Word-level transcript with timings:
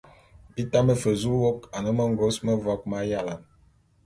Bi 0.53 0.63
tame 0.71 0.93
fe 1.01 1.11
zu 1.21 1.31
wôk 1.41 1.59
ane 1.75 1.91
mengôs 1.97 2.37
mevok 2.45 2.81
m'ayalane. 2.89 3.35